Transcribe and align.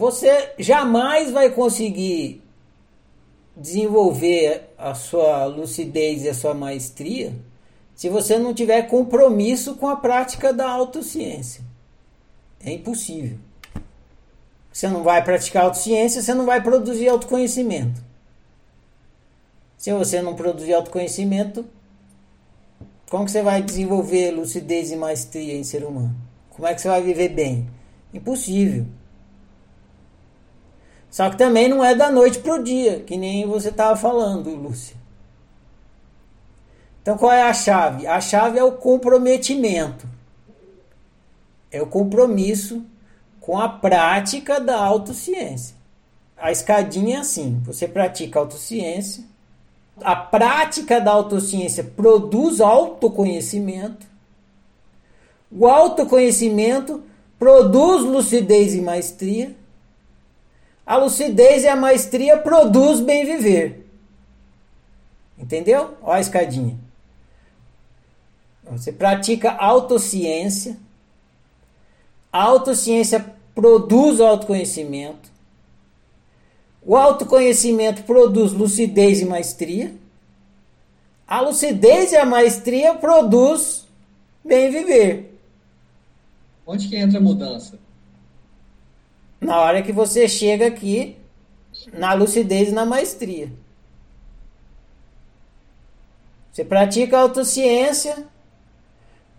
Você 0.00 0.54
jamais 0.58 1.30
vai 1.30 1.50
conseguir 1.50 2.42
desenvolver 3.54 4.72
a 4.78 4.94
sua 4.94 5.44
lucidez 5.44 6.22
e 6.22 6.30
a 6.30 6.32
sua 6.32 6.54
maestria 6.54 7.34
se 7.94 8.08
você 8.08 8.38
não 8.38 8.54
tiver 8.54 8.80
compromisso 8.84 9.74
com 9.74 9.86
a 9.86 9.96
prática 9.96 10.54
da 10.54 10.66
autociência. 10.70 11.62
É 12.64 12.72
impossível. 12.72 13.36
Você 14.72 14.88
não 14.88 15.02
vai 15.02 15.22
praticar 15.22 15.64
autociência, 15.64 16.22
você 16.22 16.32
não 16.32 16.46
vai 16.46 16.62
produzir 16.62 17.10
autoconhecimento. 17.10 18.02
Se 19.76 19.92
você 19.92 20.22
não 20.22 20.34
produzir 20.34 20.72
autoconhecimento, 20.72 21.66
como 23.10 23.26
que 23.26 23.32
você 23.32 23.42
vai 23.42 23.62
desenvolver 23.62 24.30
lucidez 24.30 24.90
e 24.90 24.96
maestria 24.96 25.58
em 25.58 25.62
ser 25.62 25.84
humano? 25.84 26.16
Como 26.48 26.66
é 26.66 26.72
que 26.72 26.80
você 26.80 26.88
vai 26.88 27.02
viver 27.02 27.28
bem? 27.28 27.68
Impossível. 28.14 28.86
Só 31.10 31.28
que 31.28 31.36
também 31.36 31.68
não 31.68 31.84
é 31.84 31.94
da 31.94 32.10
noite 32.10 32.38
para 32.38 32.54
o 32.54 32.62
dia, 32.62 33.00
que 33.00 33.16
nem 33.16 33.46
você 33.46 33.68
estava 33.68 33.96
falando, 33.96 34.54
Lúcia. 34.54 34.96
Então 37.02 37.18
qual 37.18 37.32
é 37.32 37.42
a 37.42 37.52
chave? 37.52 38.06
A 38.06 38.20
chave 38.20 38.58
é 38.58 38.64
o 38.64 38.72
comprometimento. 38.72 40.06
É 41.70 41.82
o 41.82 41.86
compromisso 41.86 42.84
com 43.40 43.58
a 43.58 43.68
prática 43.68 44.60
da 44.60 44.76
autociência. 44.76 45.74
A 46.36 46.52
escadinha 46.52 47.18
é 47.18 47.20
assim: 47.20 47.60
você 47.64 47.88
pratica 47.88 48.38
autociência, 48.38 49.24
a 50.00 50.14
prática 50.14 51.00
da 51.00 51.10
autociência 51.10 51.84
produz 51.84 52.60
autoconhecimento, 52.60 54.06
o 55.50 55.66
autoconhecimento 55.66 57.02
produz 57.38 58.02
lucidez 58.04 58.74
e 58.74 58.80
maestria, 58.80 59.56
a 60.90 60.96
lucidez 60.96 61.62
e 61.62 61.68
a 61.68 61.76
maestria 61.76 62.36
produz 62.36 62.98
bem 62.98 63.24
viver. 63.24 63.86
Entendeu? 65.38 65.96
Olha 66.02 66.16
a 66.16 66.20
escadinha. 66.20 66.76
Você 68.64 68.90
pratica 68.90 69.52
autociência. 69.52 70.76
A 72.32 72.42
autociência 72.42 73.24
produz 73.54 74.20
autoconhecimento. 74.20 75.30
O 76.82 76.96
autoconhecimento 76.96 78.02
produz 78.02 78.50
lucidez 78.50 79.20
e 79.20 79.24
maestria. 79.24 79.94
A 81.24 81.40
lucidez 81.40 82.10
e 82.10 82.16
a 82.16 82.26
maestria 82.26 82.96
produz 82.96 83.86
bem 84.44 84.72
viver. 84.72 85.38
Onde 86.66 86.88
que 86.88 86.96
entra 86.96 87.18
a 87.18 87.22
mudança? 87.22 87.78
Na 89.40 89.58
hora 89.58 89.82
que 89.82 89.92
você 89.92 90.28
chega 90.28 90.66
aqui 90.66 91.16
na 91.92 92.12
lucidez 92.12 92.68
e 92.68 92.72
na 92.72 92.84
maestria. 92.84 93.50
Você 96.52 96.64
pratica 96.64 97.18
autociência, 97.18 98.26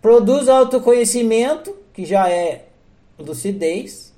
produz 0.00 0.48
autoconhecimento, 0.48 1.76
que 1.92 2.04
já 2.04 2.28
é 2.28 2.64
lucidez. 3.18 4.12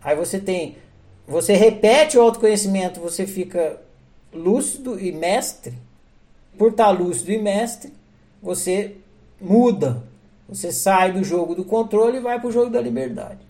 Aí 0.00 0.14
você 0.14 0.38
tem, 0.38 0.76
você 1.26 1.54
repete 1.54 2.16
o 2.16 2.22
autoconhecimento, 2.22 3.00
você 3.00 3.26
fica 3.26 3.80
lúcido 4.32 4.98
e 4.98 5.12
mestre. 5.12 5.74
Por 6.56 6.70
estar 6.70 6.90
lúcido 6.90 7.32
e 7.32 7.38
mestre, 7.38 7.92
você 8.40 8.96
muda. 9.40 10.02
Você 10.48 10.70
sai 10.72 11.12
do 11.12 11.24
jogo 11.24 11.54
do 11.54 11.64
controle 11.64 12.18
e 12.18 12.20
vai 12.20 12.38
para 12.38 12.48
o 12.48 12.52
jogo 12.52 12.70
da 12.70 12.80
liberdade. 12.80 13.45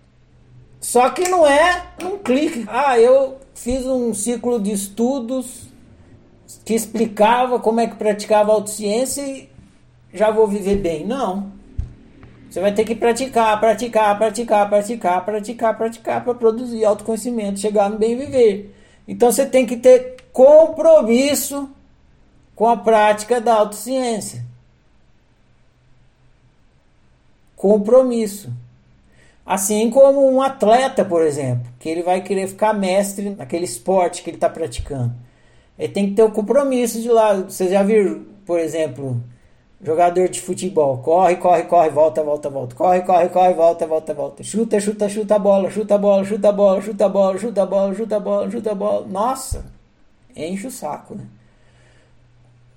Só 0.86 1.10
que 1.10 1.28
não 1.28 1.44
é 1.44 1.84
um 2.00 2.16
clique. 2.16 2.64
Ah, 2.68 2.96
eu 2.96 3.38
fiz 3.56 3.84
um 3.84 4.14
ciclo 4.14 4.60
de 4.60 4.70
estudos 4.70 5.64
que 6.64 6.74
explicava 6.74 7.58
como 7.58 7.80
é 7.80 7.88
que 7.88 7.96
praticava 7.96 8.52
autociência 8.52 9.20
e 9.20 9.50
já 10.14 10.30
vou 10.30 10.46
viver 10.46 10.76
bem. 10.76 11.04
Não. 11.04 11.50
Você 12.48 12.60
vai 12.60 12.72
ter 12.72 12.84
que 12.84 12.94
praticar, 12.94 13.58
praticar, 13.58 14.16
praticar, 14.16 14.68
praticar, 14.68 15.24
praticar, 15.24 15.76
praticar 15.76 16.24
para 16.24 16.34
produzir 16.34 16.84
autoconhecimento, 16.84 17.58
chegar 17.58 17.90
no 17.90 17.98
bem 17.98 18.16
viver. 18.16 18.72
Então 19.08 19.32
você 19.32 19.44
tem 19.44 19.66
que 19.66 19.78
ter 19.78 20.14
compromisso 20.32 21.68
com 22.54 22.68
a 22.68 22.76
prática 22.76 23.40
da 23.40 23.54
autociência. 23.54 24.46
Compromisso. 27.56 28.52
Assim 29.46 29.88
como 29.90 30.28
um 30.28 30.42
atleta, 30.42 31.04
por 31.04 31.22
exemplo, 31.22 31.70
que 31.78 31.88
ele 31.88 32.02
vai 32.02 32.20
querer 32.20 32.48
ficar 32.48 32.74
mestre 32.74 33.30
naquele 33.30 33.64
esporte 33.64 34.24
que 34.24 34.30
ele 34.30 34.36
está 34.36 34.50
praticando. 34.50 35.14
Ele 35.78 35.92
tem 35.92 36.08
que 36.08 36.14
ter 36.14 36.24
o 36.24 36.32
compromisso 36.32 37.00
de 37.00 37.08
lá. 37.08 37.34
Vocês 37.34 37.70
já 37.70 37.82
viram, 37.84 38.24
por 38.44 38.58
exemplo, 38.58 39.22
jogador 39.80 40.28
de 40.28 40.40
futebol. 40.40 40.98
Corre, 40.98 41.36
corre, 41.36 41.62
corre, 41.62 41.90
volta, 41.90 42.24
volta, 42.24 42.50
volta. 42.50 42.74
Corre, 42.74 43.02
corre, 43.02 43.28
corre, 43.28 43.54
volta, 43.54 43.86
volta, 43.86 44.14
volta. 44.14 44.42
Chuta, 44.42 44.80
chuta, 44.80 45.08
chuta 45.08 45.36
a 45.36 45.38
bola, 45.38 45.70
chuta 45.70 45.94
a 45.94 45.98
bola, 45.98 46.24
chuta 46.24 46.48
a 46.48 46.52
bola, 46.52 46.80
chuta 46.82 47.04
a 47.04 47.08
bola, 47.08 47.38
chuta 47.38 47.62
a 47.62 47.66
bola, 47.66 47.94
chuta 47.94 48.16
a 48.16 48.20
bola, 48.20 48.50
chuta 48.50 48.72
a 48.72 48.74
bola. 48.74 49.06
Nossa, 49.06 49.64
enche 50.34 50.66
o 50.66 50.70
saco, 50.72 51.14
né? 51.14 51.24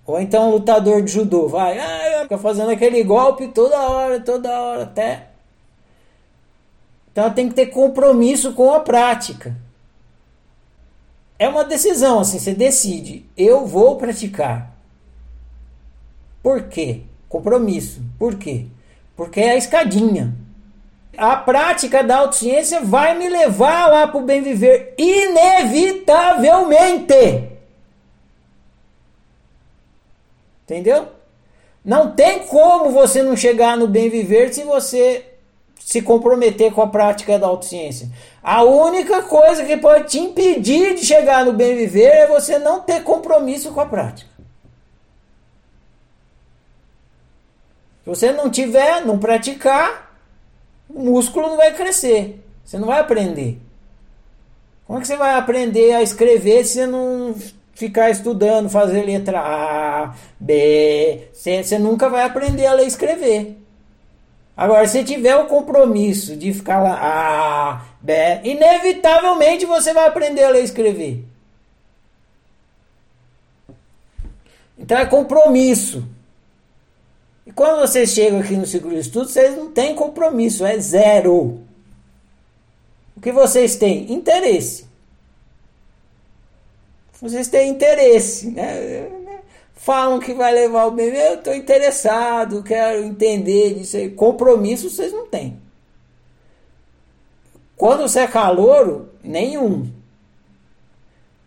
Ou 0.05 0.19
então 0.19 0.49
um 0.49 0.51
lutador 0.51 1.01
de 1.01 1.11
judô, 1.11 1.47
vai, 1.47 1.77
ah, 1.79 2.23
fica 2.23 2.37
fazendo 2.37 2.71
aquele 2.71 3.03
golpe 3.03 3.47
toda 3.49 3.77
hora, 3.77 4.19
toda 4.19 4.49
hora, 4.49 4.83
até. 4.83 5.28
Então 7.19 7.33
tem 7.33 7.49
que 7.49 7.55
ter 7.55 7.65
compromisso 7.65 8.53
com 8.53 8.73
a 8.73 8.79
prática 8.79 9.53
é 11.39 11.47
uma 11.47 11.63
decisão, 11.63 12.19
assim, 12.19 12.37
você 12.37 12.53
decide, 12.53 13.25
eu 13.37 13.65
vou 13.65 13.95
praticar. 13.95 14.75
Por 16.43 16.63
quê? 16.63 17.03
Compromisso. 17.29 18.01
Por 18.19 18.35
quê? 18.35 18.65
Porque 19.15 19.39
é 19.39 19.51
a 19.51 19.55
escadinha. 19.55 20.35
A 21.17 21.37
prática 21.37 22.03
da 22.03 22.17
autociência 22.17 22.81
vai 22.81 23.17
me 23.17 23.29
levar 23.29 23.87
lá 23.87 24.05
para 24.05 24.19
o 24.19 24.25
bem 24.25 24.41
viver, 24.41 24.93
inevitavelmente. 24.97 27.47
Entendeu? 30.65 31.07
Não 31.83 32.11
tem 32.11 32.45
como 32.47 32.91
você 32.91 33.23
não 33.23 33.35
chegar 33.37 33.77
no 33.77 33.87
bem 33.87 34.09
viver 34.09 34.53
se 34.53 34.65
você 34.65 35.25
se 35.79 36.01
comprometer 36.01 36.71
com 36.71 36.81
a 36.81 36.87
prática 36.87 37.39
da 37.39 37.47
autociência. 37.47 38.09
A 38.43 38.63
única 38.63 39.23
coisa 39.23 39.65
que 39.65 39.77
pode 39.77 40.09
te 40.09 40.19
impedir 40.19 40.93
de 40.93 41.05
chegar 41.05 41.45
no 41.45 41.53
bem 41.53 41.75
viver 41.75 42.09
é 42.09 42.27
você 42.27 42.59
não 42.59 42.81
ter 42.81 43.03
compromisso 43.03 43.71
com 43.71 43.81
a 43.81 43.85
prática. 43.85 44.29
Se 48.03 48.09
você 48.09 48.31
não 48.31 48.49
tiver, 48.49 49.05
não 49.05 49.17
praticar, 49.17 50.15
o 50.89 50.99
músculo 50.99 51.49
não 51.49 51.57
vai 51.57 51.73
crescer. 51.73 52.43
Você 52.63 52.77
não 52.77 52.87
vai 52.87 52.99
aprender. 52.99 53.59
Como 54.85 54.97
é 54.97 55.01
que 55.01 55.07
você 55.07 55.17
vai 55.17 55.35
aprender 55.35 55.93
a 55.93 56.01
escrever 56.01 56.65
se 56.65 56.73
você 56.73 56.87
não 56.87 57.35
ficar 57.73 58.09
estudando, 58.09 58.69
fazer 58.69 59.03
letra 59.03 59.39
A, 59.39 60.15
B? 60.39 61.29
Você, 61.31 61.63
você 61.63 61.77
nunca 61.77 62.09
vai 62.09 62.23
aprender 62.23 62.65
a 62.65 62.73
ler 62.73 62.85
e 62.85 62.87
escrever. 62.87 63.58
Agora, 64.59 64.85
se 64.89 65.05
tiver 65.05 65.37
o 65.37 65.45
compromisso 65.45 66.35
de 66.35 66.53
ficar 66.53 66.83
lá, 66.83 66.99
ah, 67.01 67.85
bé, 68.01 68.41
inevitavelmente 68.43 69.65
você 69.65 69.93
vai 69.93 70.05
aprender 70.05 70.43
a 70.43 70.49
ler 70.49 70.59
e 70.59 70.65
escrever. 70.65 71.23
Então 74.77 74.97
é 74.97 75.05
compromisso. 75.05 76.05
E 77.45 77.53
quando 77.53 77.79
vocês 77.79 78.09
chegam 78.09 78.41
aqui 78.41 78.57
no 78.57 78.65
ciclo 78.65 78.89
de 78.89 78.97
estudo, 78.97 79.29
vocês 79.29 79.55
não 79.55 79.71
têm 79.71 79.95
compromisso, 79.95 80.65
é 80.65 80.77
zero. 80.77 81.61
O 83.15 83.21
que 83.21 83.31
vocês 83.31 83.77
têm? 83.77 84.11
Interesse. 84.11 84.85
Vocês 87.21 87.47
têm 87.47 87.69
interesse, 87.69 88.51
né? 88.51 89.09
Falam 89.79 90.19
que 90.19 90.33
vai 90.33 90.53
levar 90.53 90.85
o 90.85 90.91
bebê, 90.91 91.29
eu 91.29 91.35
estou 91.35 91.53
interessado, 91.55 92.61
quero 92.61 93.01
entender 93.01 93.75
disso 93.75 93.95
aí. 93.95 94.11
Compromisso 94.11 94.89
vocês 94.89 95.13
não 95.13 95.25
têm. 95.25 95.59
Quando 97.77 98.01
você 98.01 98.19
é 98.19 98.27
calouro, 98.27 99.09
nenhum. 99.23 99.89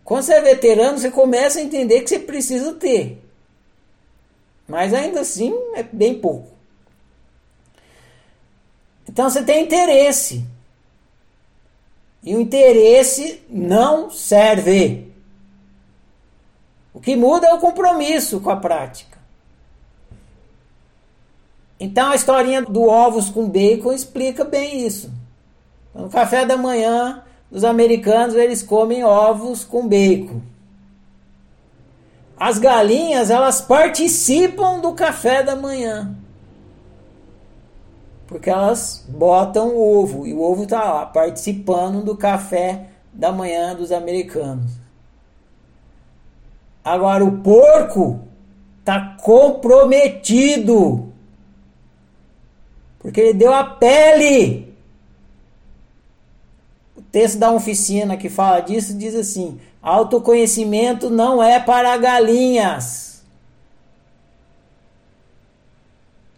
Quando 0.02 0.22
você 0.22 0.32
é 0.32 0.40
veterano, 0.40 0.98
você 0.98 1.10
começa 1.10 1.58
a 1.58 1.62
entender 1.62 2.00
que 2.00 2.08
você 2.08 2.18
precisa 2.18 2.72
ter. 2.72 3.22
Mas 4.66 4.94
ainda 4.94 5.20
assim 5.20 5.54
é 5.74 5.82
bem 5.82 6.18
pouco. 6.18 6.48
Então 9.06 9.28
você 9.28 9.42
tem 9.42 9.62
interesse. 9.62 10.42
E 12.22 12.34
o 12.34 12.40
interesse 12.40 13.42
não 13.50 14.10
serve. 14.10 15.11
O 16.94 17.00
que 17.00 17.16
muda 17.16 17.46
é 17.46 17.54
o 17.54 17.58
compromisso 17.58 18.40
com 18.40 18.50
a 18.50 18.56
prática. 18.56 19.18
Então 21.80 22.10
a 22.10 22.14
historinha 22.14 22.62
do 22.62 22.82
ovos 22.82 23.28
com 23.28 23.48
bacon 23.48 23.92
explica 23.92 24.44
bem 24.44 24.86
isso. 24.86 25.10
No 25.94 26.08
café 26.08 26.46
da 26.46 26.56
manhã, 26.56 27.22
os 27.50 27.64
americanos 27.64 28.34
eles 28.34 28.62
comem 28.62 29.02
ovos 29.02 29.64
com 29.64 29.88
bacon. 29.88 30.40
As 32.38 32.58
galinhas 32.58 33.30
elas 33.30 33.60
participam 33.60 34.80
do 34.80 34.92
café 34.92 35.42
da 35.42 35.56
manhã. 35.56 36.14
Porque 38.26 38.48
elas 38.48 39.04
botam 39.08 39.68
o 39.68 40.00
ovo 40.00 40.26
e 40.26 40.32
o 40.32 40.40
ovo 40.40 40.64
está 40.64 40.84
lá 40.84 41.06
participando 41.06 42.02
do 42.02 42.16
café 42.16 42.88
da 43.12 43.30
manhã 43.30 43.74
dos 43.74 43.92
americanos. 43.92 44.81
Agora 46.84 47.24
o 47.24 47.38
porco 47.38 48.20
está 48.80 49.16
comprometido. 49.22 51.12
Porque 52.98 53.20
ele 53.20 53.34
deu 53.34 53.52
a 53.52 53.64
pele. 53.64 54.74
O 56.96 57.02
texto 57.02 57.38
da 57.38 57.50
oficina 57.52 58.16
que 58.16 58.28
fala 58.28 58.60
disso 58.60 58.94
diz 58.94 59.14
assim: 59.14 59.60
autoconhecimento 59.80 61.10
não 61.10 61.42
é 61.42 61.58
para 61.60 61.96
galinhas. 61.96 63.22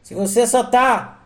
Se 0.03 0.15
você 0.15 0.47
só 0.47 0.61
está 0.61 1.23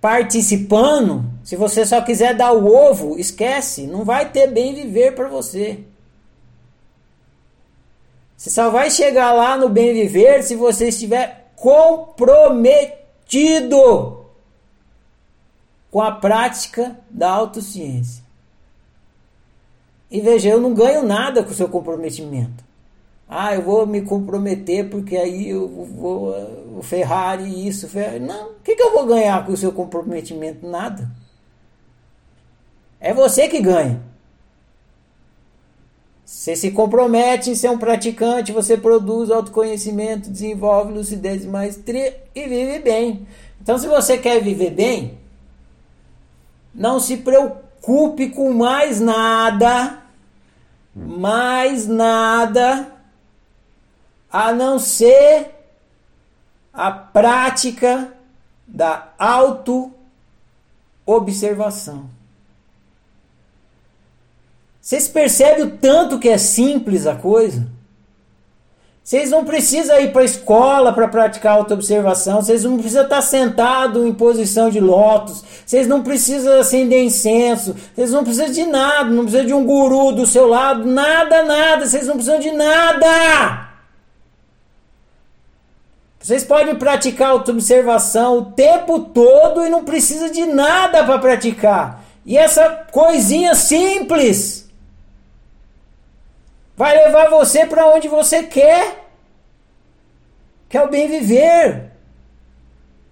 participando, 0.00 1.24
se 1.42 1.56
você 1.56 1.84
só 1.84 2.00
quiser 2.00 2.34
dar 2.34 2.52
o 2.52 2.66
ovo, 2.66 3.18
esquece, 3.18 3.86
não 3.86 4.04
vai 4.04 4.30
ter 4.30 4.46
bem 4.46 4.74
viver 4.74 5.14
para 5.14 5.28
você. 5.28 5.80
Você 8.44 8.50
só 8.50 8.68
vai 8.68 8.90
chegar 8.90 9.32
lá 9.32 9.56
no 9.56 9.70
bem 9.70 9.94
viver 9.94 10.42
se 10.42 10.54
você 10.54 10.88
estiver 10.88 11.50
comprometido 11.56 12.92
com 15.90 16.02
a 16.02 16.12
prática 16.12 17.00
da 17.08 17.30
autociência. 17.30 18.22
E 20.10 20.20
veja, 20.20 20.50
eu 20.50 20.60
não 20.60 20.74
ganho 20.74 21.02
nada 21.02 21.42
com 21.42 21.52
o 21.52 21.54
seu 21.54 21.70
comprometimento. 21.70 22.62
Ah, 23.26 23.54
eu 23.54 23.62
vou 23.62 23.86
me 23.86 24.02
comprometer 24.02 24.90
porque 24.90 25.16
aí 25.16 25.48
eu 25.48 25.66
vou 25.66 26.34
o 26.76 26.82
Ferrari 26.82 27.66
isso, 27.66 27.88
Ferrari. 27.88 28.20
Não, 28.20 28.50
o 28.50 28.60
que, 28.62 28.76
que 28.76 28.82
eu 28.82 28.92
vou 28.92 29.06
ganhar 29.06 29.46
com 29.46 29.52
o 29.52 29.56
seu 29.56 29.72
comprometimento? 29.72 30.68
Nada. 30.68 31.10
É 33.00 33.14
você 33.14 33.48
que 33.48 33.62
ganha. 33.62 34.02
Você 36.24 36.56
se 36.56 36.70
compromete 36.70 37.50
em 37.50 37.54
ser 37.54 37.70
um 37.70 37.76
praticante, 37.76 38.52
você 38.52 38.78
produz 38.78 39.30
autoconhecimento, 39.30 40.30
desenvolve 40.30 40.90
lucidez 40.92 41.44
e 41.44 41.48
maestria 41.48 42.18
e 42.34 42.48
vive 42.48 42.78
bem. 42.78 43.28
Então, 43.60 43.76
se 43.78 43.86
você 43.86 44.16
quer 44.16 44.42
viver 44.42 44.70
bem, 44.70 45.18
não 46.74 46.98
se 46.98 47.18
preocupe 47.18 48.30
com 48.30 48.54
mais 48.54 49.00
nada, 49.00 50.02
mais 50.94 51.86
nada, 51.86 52.90
a 54.30 54.50
não 54.52 54.78
ser 54.78 55.50
a 56.72 56.90
prática 56.90 58.14
da 58.66 59.12
auto-observação. 59.18 62.08
Vocês 64.84 65.08
percebem 65.08 65.64
o 65.64 65.70
tanto 65.70 66.18
que 66.18 66.28
é 66.28 66.36
simples 66.36 67.06
a 67.06 67.14
coisa? 67.14 67.66
Vocês 69.02 69.30
não 69.30 69.42
precisam 69.42 69.98
ir 69.98 70.12
para 70.12 70.20
a 70.20 70.26
escola 70.26 70.92
para 70.92 71.08
praticar 71.08 71.56
autoobservação, 71.56 72.42
vocês 72.42 72.64
não 72.64 72.76
precisam 72.76 73.04
estar 73.04 73.22
sentado 73.22 74.06
em 74.06 74.12
posição 74.12 74.68
de 74.68 74.80
lótus, 74.80 75.42
vocês 75.64 75.86
não 75.86 76.02
precisam 76.02 76.60
acender 76.60 77.02
incenso, 77.02 77.74
vocês 77.94 78.10
não 78.10 78.24
precisam 78.24 78.50
de 78.50 78.66
nada, 78.66 79.08
não 79.08 79.22
precisam 79.22 79.46
de 79.46 79.54
um 79.54 79.64
guru 79.64 80.12
do 80.12 80.26
seu 80.26 80.46
lado, 80.46 80.84
nada, 80.84 81.42
nada, 81.44 81.86
vocês 81.86 82.06
não 82.06 82.16
precisam 82.16 82.38
de 82.38 82.50
nada. 82.50 83.68
Vocês 86.20 86.44
podem 86.44 86.76
praticar 86.76 87.30
autoobservação 87.30 88.36
o 88.36 88.44
tempo 88.52 89.00
todo 89.00 89.64
e 89.64 89.70
não 89.70 89.82
precisa 89.82 90.28
de 90.28 90.44
nada 90.44 91.02
para 91.04 91.18
praticar. 91.18 92.04
E 92.26 92.36
essa 92.36 92.68
coisinha 92.90 93.54
simples 93.54 94.63
Vai 96.76 96.94
levar 96.96 97.30
você 97.30 97.64
para 97.66 97.86
onde 97.94 98.08
você 98.08 98.42
quer. 98.42 99.04
Que 100.68 100.76
é 100.76 100.82
o 100.82 100.90
bem 100.90 101.08
viver. 101.08 101.92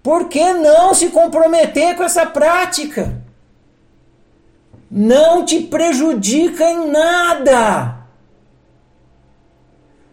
Por 0.01 0.27
que 0.27 0.53
não 0.53 0.93
se 0.93 1.09
comprometer 1.09 1.95
com 1.95 2.03
essa 2.03 2.25
prática? 2.25 3.21
Não 4.91 5.45
te 5.45 5.61
prejudica 5.61 6.69
em 6.69 6.91
nada. 6.91 8.03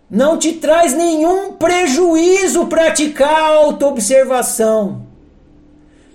Não 0.08 0.38
te 0.38 0.54
traz 0.54 0.92
nenhum 0.92 1.52
prejuízo 1.52 2.66
praticar 2.66 3.34
a 3.34 3.46
autoobservação. 3.56 5.06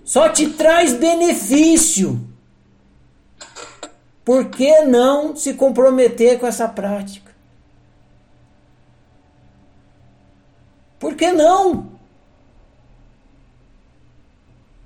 Só 0.03 0.29
te 0.29 0.49
traz 0.49 0.93
benefício. 0.93 2.19
Por 4.23 4.49
que 4.49 4.81
não 4.81 5.35
se 5.35 5.53
comprometer 5.53 6.39
com 6.39 6.47
essa 6.47 6.67
prática? 6.67 7.24
Por 11.05 11.13
que 11.13 11.31
não? 11.31 11.85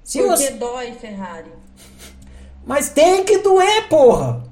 Se 0.04 0.18
Porque 0.18 0.36
você... 0.36 0.52
dói, 0.52 0.92
Ferrari. 0.92 1.50
Mas 2.66 2.90
tem 2.90 3.24
que 3.24 3.38
doer, 3.38 3.88
porra! 3.88 4.44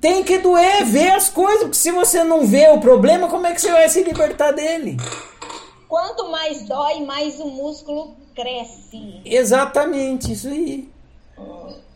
Tem 0.00 0.24
que 0.24 0.38
doer, 0.38 0.84
ver 0.84 1.12
as 1.12 1.28
coisas, 1.28 1.60
porque 1.60 1.76
se 1.76 1.92
você 1.92 2.24
não 2.24 2.44
vê 2.44 2.70
o 2.70 2.80
problema, 2.80 3.28
como 3.28 3.46
é 3.46 3.54
que 3.54 3.60
você 3.60 3.70
vai 3.70 3.88
se 3.88 4.02
libertar 4.02 4.50
dele? 4.50 4.96
Quanto 5.86 6.28
mais 6.28 6.66
dói, 6.66 7.04
mais 7.04 7.38
o 7.38 7.46
músculo 7.46 8.16
cresce. 8.34 9.22
Exatamente, 9.24 10.32
isso 10.32 10.48
aí. 10.48 10.90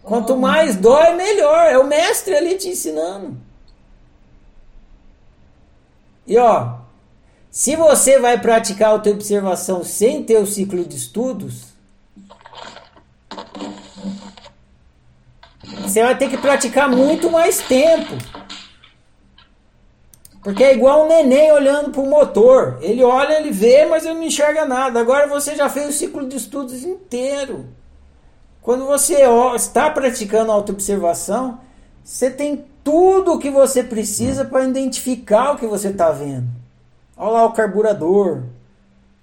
Quanto 0.05 0.37
mais 0.37 0.77
dói, 0.77 1.15
melhor. 1.15 1.67
É 1.67 1.77
o 1.77 1.85
mestre 1.85 2.37
ali 2.37 2.57
te 2.57 2.69
ensinando. 2.69 3.37
E 6.29 6.39
ó, 6.39 6.86
se 7.57 7.75
você 7.75 8.19
vai 8.19 8.39
praticar 8.39 8.91
autoobservação 8.91 9.83
sem 9.83 10.23
ter 10.23 10.37
o 10.37 10.47
ciclo 10.47 10.85
de 10.85 10.95
estudos, 10.95 11.69
você 15.81 16.03
vai 16.03 16.19
ter 16.19 16.29
que 16.29 16.37
praticar 16.37 16.87
muito 16.87 17.31
mais 17.31 17.63
tempo. 17.63 18.13
Porque 20.43 20.63
é 20.63 20.75
igual 20.75 21.07
um 21.07 21.09
neném 21.09 21.51
olhando 21.51 21.93
para 21.93 22.03
o 22.03 22.11
motor. 22.11 22.77
Ele 22.83 23.03
olha, 23.03 23.41
ele 23.41 23.51
vê, 23.51 23.87
mas 23.87 24.05
ele 24.05 24.17
não 24.17 24.25
enxerga 24.25 24.67
nada. 24.67 25.01
Agora 25.01 25.27
você 25.27 25.57
já 25.57 25.71
fez 25.71 25.89
o 25.89 25.99
ciclo 25.99 26.29
de 26.29 26.37
estudos 26.37 26.85
inteiro. 26.85 27.65
Quando 28.61 28.85
você 28.85 29.23
está 29.55 29.89
praticando 29.89 30.53
autoobservação, 30.53 31.59
você 32.05 32.31
tem 32.31 32.67
tudo 32.85 33.33
o 33.33 33.39
que 33.39 33.49
você 33.49 33.83
precisa 33.83 34.45
para 34.45 34.65
identificar 34.65 35.53
o 35.53 35.57
que 35.57 35.67
você 35.67 35.89
está 35.89 36.11
vendo. 36.11 36.56
Olha 37.17 37.31
lá 37.31 37.45
o 37.47 37.53
carburador. 37.53 38.43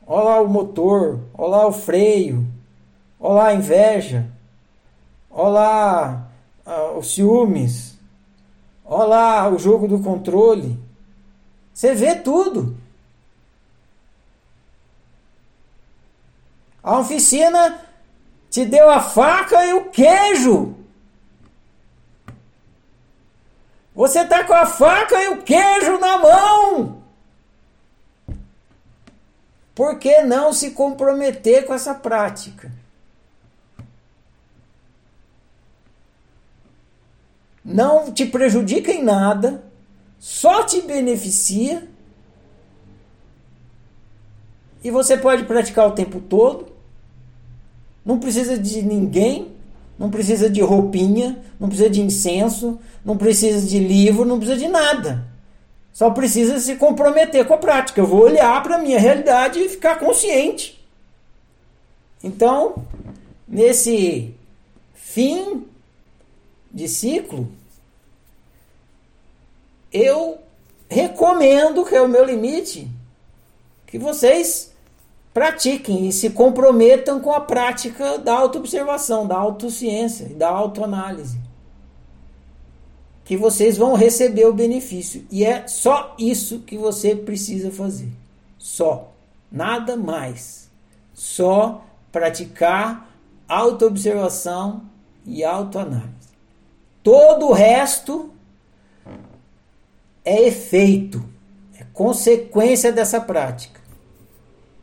Olha 0.05 0.23
lá 0.23 0.41
o 0.41 0.47
motor. 0.47 1.19
Olha 1.33 1.50
lá 1.50 1.67
o 1.67 1.71
freio. 1.71 2.45
Olha 3.19 3.33
lá 3.35 3.47
a 3.47 3.53
inveja. 3.53 4.27
Olha 5.29 5.50
lá 5.50 6.27
uh, 6.65 6.97
os 6.97 7.13
ciúmes. 7.13 7.97
Olha 8.83 9.05
lá 9.05 9.50
o 9.50 9.59
jogo 9.59 9.88
do 9.88 10.00
controle. 10.00 10.79
Você 11.73 11.93
vê 11.93 12.15
tudo. 12.15 12.77
A 16.83 17.00
oficina 17.00 17.79
te 18.50 18.65
deu 18.65 18.89
a 18.89 19.00
faca 19.00 19.65
e 19.65 19.73
o 19.73 19.85
queijo. 19.85 20.75
Você 23.95 24.19
está 24.19 24.43
com 24.43 24.53
a 24.53 24.65
faca 24.65 25.15
e 25.23 25.29
o 25.29 25.41
queijo 25.43 25.97
na 26.00 26.17
mão. 26.17 27.02
Por 29.75 29.98
que 29.98 30.22
não 30.22 30.53
se 30.53 30.72
comprometer 30.72 31.65
com 31.65 31.74
essa 31.74 31.94
prática? 31.96 32.72
Não 37.65 38.12
te 38.12 38.25
prejudica 38.25 38.92
em 38.92 39.03
nada, 39.03 39.63
só 40.20 40.63
te 40.63 40.82
beneficia. 40.82 41.88
E 44.84 44.92
você 44.92 45.18
pode 45.18 45.46
praticar 45.46 45.88
o 45.88 45.92
tempo 45.94 46.20
todo. 46.20 46.68
Não 48.06 48.20
precisa 48.20 48.58
de 48.58 48.82
ninguém, 48.82 49.56
não 49.98 50.12
precisa 50.12 50.50
de 50.50 50.62
roupinha, 50.62 51.42
não 51.58 51.70
precisa 51.70 51.89
de 51.89 52.01
incenso, 52.01 52.77
não 53.03 53.18
precisa 53.18 53.65
de 53.65 53.80
livro, 53.80 54.25
não 54.25 54.38
precisa 54.38 54.60
de 54.60 54.68
nada. 54.68 55.33
Só 55.93 56.09
precisa 56.09 56.59
se 56.59 56.75
comprometer 56.75 57.45
com 57.45 57.53
a 57.53 57.57
prática. 57.57 58.01
Eu 58.01 58.07
vou 58.07 58.23
olhar 58.23 58.62
para 58.63 58.77
a 58.77 58.79
minha 58.79 59.00
realidade 59.00 59.59
e 59.59 59.69
ficar 59.69 60.00
consciente. 60.00 60.83
Então, 62.23 62.83
nesse 63.47 64.33
fim 64.95 65.67
de 66.71 66.88
ciclo, 66.88 67.47
eu 69.91 70.39
recomendo, 70.89 71.85
que 71.85 71.95
é 71.95 72.01
o 72.01 72.07
meu 72.07 72.25
limite, 72.25 72.89
que 73.85 74.00
vocês 74.00 74.73
pratiquem 75.31 76.07
e 76.07 76.12
se 76.12 76.31
comprometam 76.31 77.19
com 77.19 77.31
a 77.31 77.41
prática 77.41 78.17
da 78.17 78.33
autoobservação, 78.33 79.27
da 79.27 79.38
autociência 79.38 80.25
e 80.25 80.33
da 80.33 80.50
autoanálise. 80.50 81.42
Que 83.24 83.38
vocês 83.38 83.77
vão 83.77 83.94
receber 83.96 84.46
o 84.46 84.53
benefício. 84.53 85.25
E 85.32 85.46
é 85.46 85.68
só 85.68 86.15
isso 86.20 86.60
que 86.60 86.77
você 86.77 87.15
precisa 87.15 87.72
fazer. 87.72 88.10
Só. 88.58 89.12
Nada 89.51 89.96
mais. 89.96 90.70
Só 91.13 91.86
praticar 92.12 93.10
autoobservação 93.48 94.84
e 95.25 95.44
autoanálise. 95.44 96.34
Todo 97.01 97.48
o 97.48 97.53
resto 97.53 98.32
é 100.24 100.48
efeito, 100.48 101.24
é 101.77 101.84
consequência 101.92 102.92
dessa 102.92 103.20
prática. 103.20 103.82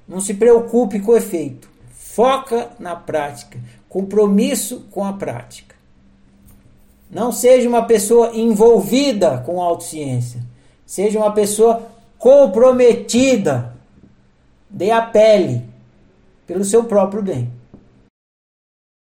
Não 0.06 0.20
se 0.20 0.34
preocupe 0.34 1.00
com 1.00 1.12
o 1.12 1.16
efeito. 1.16 1.70
Foca 1.92 2.70
na 2.78 2.96
prática. 2.96 3.58
Compromisso 3.88 4.86
com 4.90 5.04
a 5.04 5.12
prática. 5.12 5.76
Não 7.10 7.32
seja 7.32 7.68
uma 7.68 7.84
pessoa 7.84 8.30
envolvida 8.34 9.38
com 9.44 9.60
a 9.60 9.64
autociência. 9.64 10.40
Seja 10.86 11.18
uma 11.18 11.32
pessoa 11.32 11.82
comprometida. 12.18 13.74
Dê 14.68 14.92
a 14.92 15.02
pele 15.02 15.64
pelo 16.46 16.64
seu 16.64 16.84
próprio 16.84 17.22
bem. 17.22 17.59